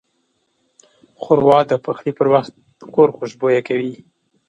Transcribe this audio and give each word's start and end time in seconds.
ښوروا 1.21 1.59
د 1.69 1.71
پخلي 1.85 2.11
پر 2.17 2.27
وخت 2.33 2.53
کور 2.95 3.09
خوشبویه 3.15 3.61
کوي. 3.67 3.93